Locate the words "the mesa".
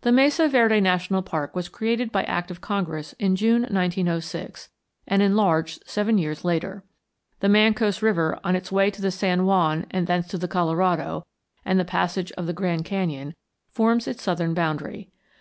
0.00-0.48